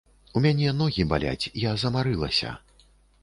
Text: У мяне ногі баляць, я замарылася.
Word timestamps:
У 0.39 0.41
мяне 0.45 0.71
ногі 0.79 1.03
баляць, 1.11 1.49
я 1.67 1.73
замарылася. 1.83 2.57